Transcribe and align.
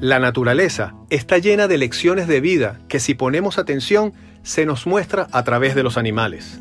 La 0.00 0.20
naturaleza 0.20 0.94
está 1.10 1.38
llena 1.38 1.66
de 1.66 1.76
lecciones 1.76 2.28
de 2.28 2.40
vida 2.40 2.78
que 2.86 3.00
si 3.00 3.14
ponemos 3.14 3.58
atención 3.58 4.12
se 4.44 4.64
nos 4.64 4.86
muestra 4.86 5.26
a 5.32 5.42
través 5.42 5.74
de 5.74 5.82
los 5.82 5.98
animales. 5.98 6.60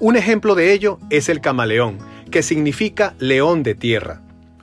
Un 0.00 0.16
ejemplo 0.16 0.56
de 0.56 0.72
ello 0.72 0.98
es 1.10 1.28
el 1.28 1.40
camaleón, 1.40 1.98
que 2.32 2.42
significa 2.42 3.14
león 3.20 3.62
de 3.62 3.76
tierra. 3.76 4.20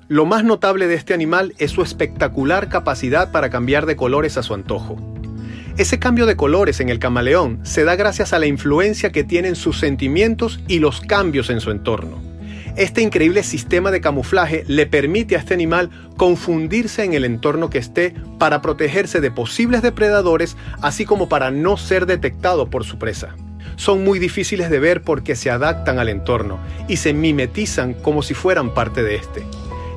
Lo 0.09 0.25
más 0.25 0.43
notable 0.43 0.87
de 0.87 0.95
este 0.95 1.13
animal 1.13 1.53
es 1.59 1.71
su 1.71 1.81
espectacular 1.81 2.67
capacidad 2.67 3.31
para 3.31 3.49
cambiar 3.49 3.85
de 3.85 3.95
colores 3.95 4.37
a 4.37 4.43
su 4.43 4.53
antojo. 4.53 4.97
Ese 5.77 5.97
cambio 5.97 6.25
de 6.25 6.35
colores 6.35 6.81
en 6.81 6.89
el 6.89 6.99
camaleón 6.99 7.61
se 7.63 7.85
da 7.85 7.95
gracias 7.95 8.33
a 8.33 8.39
la 8.39 8.47
influencia 8.47 9.13
que 9.13 9.23
tienen 9.23 9.55
sus 9.55 9.79
sentimientos 9.79 10.59
y 10.67 10.79
los 10.79 10.99
cambios 10.99 11.49
en 11.49 11.61
su 11.61 11.71
entorno. 11.71 12.19
Este 12.77 13.01
increíble 13.01 13.41
sistema 13.41 13.89
de 13.89 14.01
camuflaje 14.01 14.63
le 14.67 14.85
permite 14.85 15.35
a 15.35 15.39
este 15.39 15.55
animal 15.55 15.89
confundirse 16.15 17.03
en 17.03 17.13
el 17.13 17.25
entorno 17.25 17.71
que 17.71 17.79
esté 17.79 18.13
para 18.37 18.61
protegerse 18.61 19.19
de 19.19 19.31
posibles 19.31 19.81
depredadores, 19.81 20.55
así 20.79 21.03
como 21.03 21.27
para 21.27 21.49
no 21.49 21.77
ser 21.77 22.05
detectado 22.05 22.69
por 22.69 22.83
su 22.83 22.99
presa. 22.99 23.35
Son 23.77 24.03
muy 24.03 24.19
difíciles 24.19 24.69
de 24.69 24.79
ver 24.79 25.01
porque 25.01 25.35
se 25.35 25.49
adaptan 25.49 25.97
al 25.97 26.07
entorno 26.07 26.59
y 26.87 26.97
se 26.97 27.13
mimetizan 27.13 27.95
como 27.95 28.21
si 28.21 28.35
fueran 28.35 28.71
parte 28.75 29.01
de 29.01 29.15
este. 29.15 29.43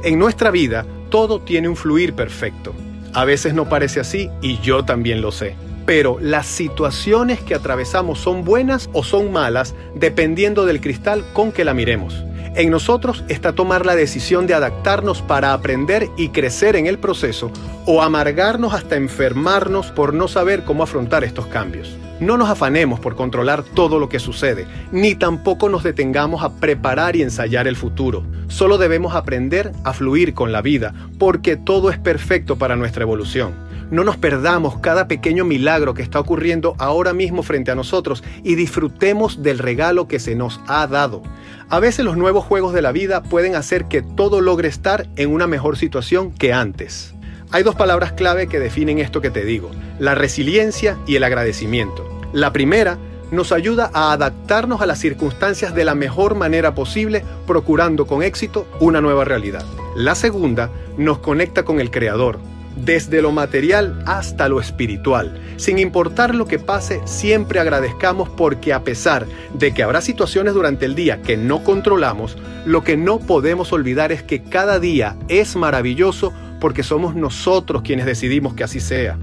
En 0.02 0.19
nuestra 0.19 0.50
vida 0.50 0.86
todo 1.10 1.42
tiene 1.42 1.69
un 1.69 1.77
fluir 1.77 2.14
perfecto. 2.14 2.74
A 3.12 3.27
veces 3.27 3.52
no 3.52 3.69
parece 3.69 4.00
así 4.00 4.30
y 4.41 4.58
yo 4.60 4.86
también 4.86 5.20
lo 5.20 5.33
sé. 5.33 5.55
Pero 5.84 6.16
las 6.19 6.47
situaciones 6.47 7.41
que 7.41 7.55
atravesamos 7.55 8.20
son 8.20 8.42
buenas 8.42 8.88
o 8.94 9.02
son 9.05 9.33
malas 9.33 9.74
dependiendo 9.94 10.64
del 10.64 10.80
cristal 10.80 11.27
con 11.34 11.52
que 11.52 11.66
la 11.66 11.74
miremos. 11.74 12.24
En 12.56 12.70
nosotros 12.70 13.24
está 13.28 13.52
tomar 13.52 13.86
la 13.86 13.95
decisión 13.95 14.48
de 14.48 14.54
adaptarnos 14.54 15.22
para 15.22 15.52
aprender 15.52 16.08
y 16.16 16.30
crecer 16.30 16.74
en 16.74 16.86
el 16.86 16.98
proceso 16.98 17.52
o 17.86 18.02
amargarnos 18.02 18.74
hasta 18.74 18.96
enfermarnos 18.96 19.92
por 19.92 20.14
no 20.14 20.27
saber 20.27 20.64
cómo 20.64 20.83
afrontar 20.83 21.22
estos 21.22 21.47
cambios. 21.47 21.97
No 22.19 22.36
nos 22.36 22.50
afanemos 22.50 22.98
por 22.98 23.14
controlar 23.14 23.62
todo 23.62 23.98
lo 23.98 24.08
que 24.08 24.19
sucede, 24.19 24.66
ni 24.91 25.14
tampoco 25.14 25.69
nos 25.69 25.84
detengamos 25.84 26.42
a 26.42 26.56
preparar 26.56 27.14
y 27.14 27.22
ensayar 27.22 27.69
el 27.69 27.77
futuro. 27.77 28.25
Solo 28.48 28.78
debemos 28.78 29.14
aprender 29.14 29.72
a 29.84 29.92
fluir 29.92 30.34
con 30.34 30.50
la 30.50 30.60
vida, 30.60 30.92
porque 31.19 31.56
todo 31.56 31.88
es 31.88 31.98
perfecto 31.98 32.56
para 32.56 32.77
nuestra 32.77 33.05
evolución. 33.05 33.69
No 33.91 34.05
nos 34.05 34.16
perdamos 34.16 34.78
cada 34.78 35.08
pequeño 35.08 35.44
milagro 35.44 35.94
que 35.94 36.02
está 36.02 36.20
ocurriendo 36.20 36.77
ahora 36.78 37.12
mismo 37.12 37.42
frente 37.42 37.72
a 37.72 37.74
nosotros 37.74 38.22
y 38.44 38.55
disfrutemos 38.55 39.42
del 39.42 39.58
regalo 39.58 40.06
que 40.06 40.20
se 40.20 40.36
nos 40.36 40.60
ha 40.69 40.86
dado. 40.86 41.22
A 41.69 41.80
veces 41.80 42.05
los 42.05 42.16
nuevos 42.16 42.44
juegos 42.44 42.72
de 42.72 42.82
la 42.82 42.92
vida 42.92 43.22
pueden 43.22 43.56
hacer 43.56 43.86
que 43.86 44.02
todo 44.02 44.41
logre 44.41 44.69
estar 44.69 45.08
en 45.16 45.30
una 45.30 45.48
mejor 45.48 45.77
situación 45.77 46.30
que 46.30 46.52
antes. 46.52 47.14
Hay 47.50 47.64
dos 47.64 47.74
palabras 47.74 48.12
clave 48.12 48.47
que 48.47 48.60
definen 48.60 49.00
esto 49.00 49.20
que 49.20 49.30
te 49.30 49.44
digo, 49.44 49.72
la 49.98 50.14
resiliencia 50.14 50.97
y 51.08 51.16
el 51.16 51.25
agradecimiento. 51.25 52.08
La 52.32 52.52
primera 52.52 52.97
nos 53.32 53.50
ayuda 53.50 53.91
a 53.92 54.12
adaptarnos 54.12 54.80
a 54.82 54.86
las 54.86 55.00
circunstancias 55.00 55.75
de 55.75 55.84
la 55.84 55.97
mejor 55.97 56.36
manera 56.36 56.77
posible, 56.77 57.25
procurando 57.44 58.06
con 58.06 58.22
éxito 58.22 58.69
una 58.78 59.00
nueva 59.00 59.25
realidad. 59.25 59.64
La 59.97 60.14
segunda 60.14 60.70
nos 60.97 61.19
conecta 61.19 61.64
con 61.64 61.80
el 61.80 61.91
Creador, 61.91 62.38
desde 62.76 63.22
lo 63.22 63.32
material 63.32 64.02
hasta 64.06 64.48
lo 64.48 64.60
espiritual. 64.60 65.38
Sin 65.56 65.78
importar 65.78 66.34
lo 66.34 66.46
que 66.46 66.58
pase, 66.58 67.00
siempre 67.04 67.60
agradezcamos 67.60 68.28
porque 68.28 68.72
a 68.72 68.82
pesar 68.82 69.26
de 69.54 69.72
que 69.74 69.82
habrá 69.82 70.00
situaciones 70.00 70.54
durante 70.54 70.86
el 70.86 70.94
día 70.94 71.22
que 71.22 71.36
no 71.36 71.62
controlamos, 71.62 72.36
lo 72.64 72.82
que 72.84 72.96
no 72.96 73.18
podemos 73.18 73.72
olvidar 73.72 74.12
es 74.12 74.22
que 74.22 74.42
cada 74.42 74.78
día 74.78 75.16
es 75.28 75.56
maravilloso 75.56 76.32
porque 76.60 76.82
somos 76.82 77.14
nosotros 77.14 77.82
quienes 77.82 78.06
decidimos 78.06 78.54
que 78.54 78.64
así 78.64 78.80
sea. 78.80 79.18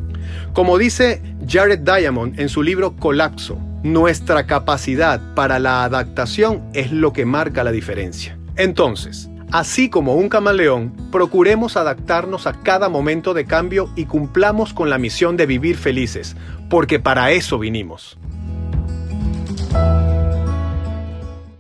Como 0.54 0.78
dice 0.78 1.22
Jared 1.48 1.80
Diamond 1.80 2.40
en 2.40 2.50
su 2.50 2.64
libro 2.64 2.96
Colapso, 2.96 3.60
nuestra 3.84 4.48
capacidad 4.48 5.22
para 5.36 5.60
la 5.60 5.84
adaptación 5.84 6.64
es 6.74 6.92
lo 6.92 7.14
que 7.14 7.26
marca 7.26 7.64
la 7.64 7.72
diferencia. 7.72 8.38
Entonces, 8.56 9.30
Así 9.52 9.90
como 9.90 10.16
un 10.16 10.28
camaleón, 10.28 10.92
procuremos 11.10 11.78
adaptarnos 11.78 12.48
a 12.48 12.54
cada 12.54 12.90
momento 12.90 13.34
de 13.34 13.46
cambio 13.46 13.90
y 13.96 14.06
cumplamos 14.06 14.74
con 14.74 14.90
la 14.90 14.98
misión 14.98 15.38
de 15.38 15.46
vivir 15.46 15.78
felices, 15.78 16.36
porque 16.70 17.00
para 17.00 17.32
eso 17.32 17.58
vinimos. 17.58 18.18